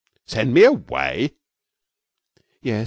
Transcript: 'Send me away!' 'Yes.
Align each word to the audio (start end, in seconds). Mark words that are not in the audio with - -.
'Send 0.25 0.51
me 0.51 0.63
away!' 0.63 1.29
'Yes. 2.63 2.79